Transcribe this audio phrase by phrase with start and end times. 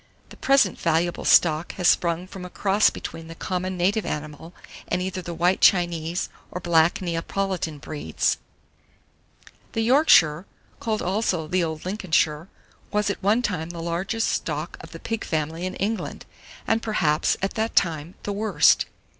[0.29, 4.51] The present valuable stock has sprung from a cross between the common native animal
[4.87, 8.39] and either the White Chinese or Black Neapolitan breeds.
[9.75, 11.03] [Illustration: YORKSHIRE SOW.] 783.
[11.03, 12.47] THE YORKSHIRE, CALLED ALSO THE OLD LINCOLNSHIRE,
[12.91, 16.25] was at one time the largest stock of the pig family in England,
[16.67, 18.87] and perhaps, at that time, the worst.